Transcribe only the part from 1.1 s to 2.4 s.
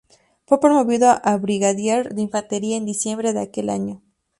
a brigadier de